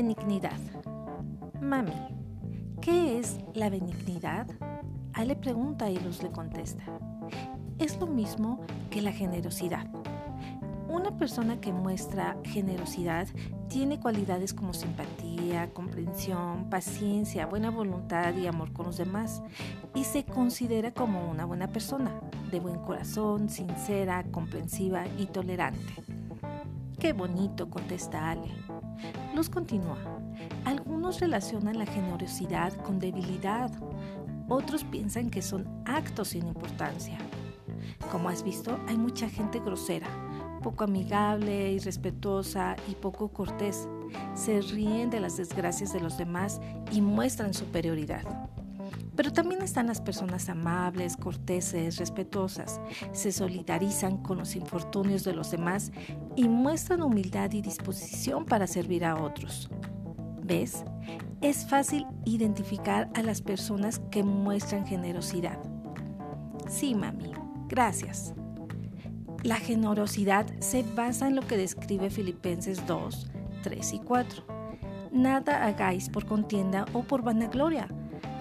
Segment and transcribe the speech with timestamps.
[0.00, 0.60] Benignidad.
[1.60, 1.90] Mami,
[2.80, 4.46] ¿qué es la benignidad?
[5.12, 6.84] A le pregunta y Luz le contesta.
[7.80, 9.88] Es lo mismo que la generosidad.
[10.88, 13.26] Una persona que muestra generosidad
[13.66, 19.42] tiene cualidades como simpatía, comprensión, paciencia, buena voluntad y amor con los demás
[19.96, 22.12] y se considera como una buena persona,
[22.52, 25.92] de buen corazón, sincera, comprensiva y tolerante.
[27.00, 28.77] Qué bonito, contesta Ale.
[29.34, 29.98] Luz continúa.
[30.64, 33.70] Algunos relacionan la generosidad con debilidad,
[34.48, 37.18] otros piensan que son actos sin importancia.
[38.10, 40.08] Como has visto, hay mucha gente grosera,
[40.62, 43.86] poco amigable, irrespetuosa y poco cortés.
[44.34, 46.60] Se ríen de las desgracias de los demás
[46.90, 48.24] y muestran superioridad.
[49.18, 52.80] Pero también están las personas amables, corteses, respetuosas.
[53.10, 55.90] Se solidarizan con los infortunios de los demás
[56.36, 59.70] y muestran humildad y disposición para servir a otros.
[60.44, 60.84] ¿Ves?
[61.40, 65.58] Es fácil identificar a las personas que muestran generosidad.
[66.68, 67.32] Sí, mami,
[67.66, 68.34] gracias.
[69.42, 73.26] La generosidad se basa en lo que describe Filipenses 2,
[73.64, 74.44] 3 y 4.
[75.10, 77.88] Nada hagáis por contienda o por vanagloria,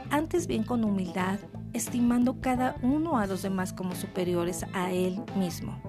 [0.09, 1.39] antes bien con humildad,
[1.73, 5.81] estimando cada uno a los demás como superiores a él mismo,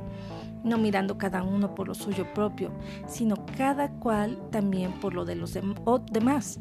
[0.65, 2.73] no mirando cada uno por lo suyo propio,
[3.07, 5.57] sino cada cual también por lo de los
[6.11, 6.61] demás.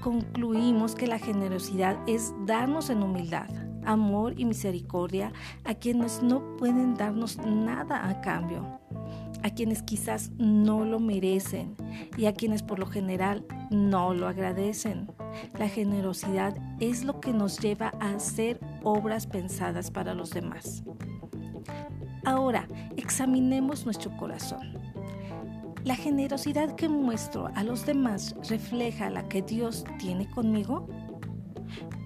[0.00, 5.32] Concluimos que la generosidad es darnos en humildad amor y misericordia
[5.64, 8.80] a quienes no pueden darnos nada a cambio,
[9.42, 11.76] a quienes quizás no lo merecen
[12.16, 15.08] y a quienes por lo general no lo agradecen.
[15.58, 20.82] La generosidad es lo que nos lleva a hacer obras pensadas para los demás.
[22.24, 24.74] Ahora, examinemos nuestro corazón.
[25.84, 30.88] ¿La generosidad que muestro a los demás refleja la que Dios tiene conmigo?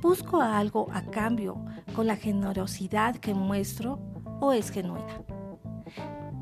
[0.01, 3.99] ¿Busco algo a cambio con la generosidad que muestro
[4.41, 5.23] o es genuina?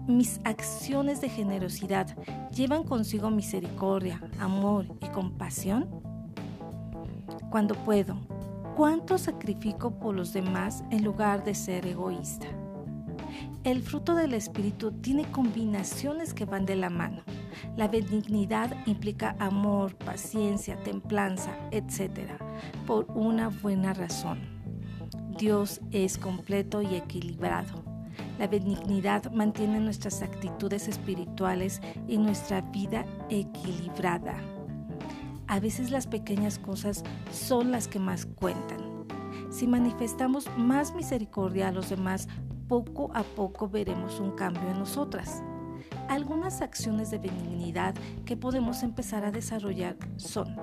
[0.06, 2.16] Mis acciones de generosidad
[2.50, 5.88] llevan consigo misericordia, amor y compasión.
[7.50, 8.16] Cuando puedo,
[8.74, 12.46] ¿cuánto sacrifico por los demás en lugar de ser egoísta?
[13.64, 17.22] El fruto del Espíritu tiene combinaciones que van de la mano.
[17.76, 22.40] La benignidad implica amor, paciencia, templanza, etc.
[22.86, 24.40] Por una buena razón.
[25.38, 27.84] Dios es completo y equilibrado.
[28.38, 34.34] La benignidad mantiene nuestras actitudes espirituales y nuestra vida equilibrada.
[35.46, 39.06] A veces las pequeñas cosas son las que más cuentan.
[39.50, 42.28] Si manifestamos más misericordia a los demás,
[42.68, 45.42] poco a poco veremos un cambio en nosotras.
[46.08, 47.94] Algunas acciones de benignidad
[48.24, 50.54] que podemos empezar a desarrollar son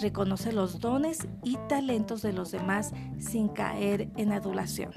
[0.00, 4.92] reconoce los dones y talentos de los demás sin caer en adulación.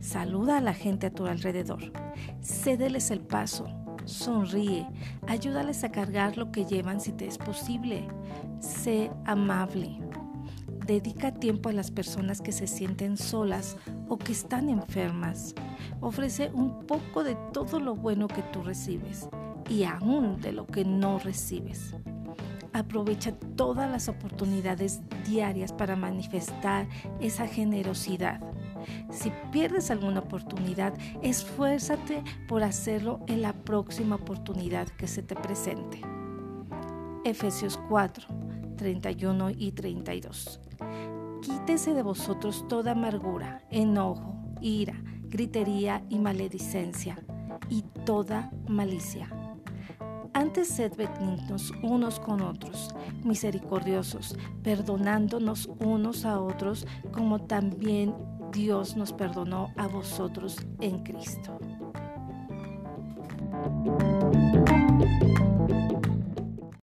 [0.00, 1.92] Saluda a la gente a tu alrededor.
[2.40, 3.66] Cédeles el paso.
[4.04, 4.86] Sonríe.
[5.26, 8.06] Ayúdales a cargar lo que llevan si te es posible.
[8.60, 9.98] Sé amable.
[10.86, 13.76] Dedica tiempo a las personas que se sienten solas
[14.08, 15.54] o que están enfermas.
[16.00, 19.28] Ofrece un poco de todo lo bueno que tú recibes
[19.68, 21.94] y aún de lo que no recibes.
[22.76, 26.86] Aprovecha todas las oportunidades diarias para manifestar
[27.22, 28.42] esa generosidad.
[29.10, 30.92] Si pierdes alguna oportunidad,
[31.22, 36.02] esfuérzate por hacerlo en la próxima oportunidad que se te presente.
[37.24, 38.26] Efesios 4,
[38.76, 40.60] 31 y 32.
[41.40, 47.16] Quítese de vosotros toda amargura, enojo, ira, gritería y maledicencia,
[47.70, 49.45] y toda malicia.
[50.36, 58.14] Antes sed benignos unos con otros, misericordiosos, perdonándonos unos a otros, como también
[58.52, 61.58] Dios nos perdonó a vosotros en Cristo.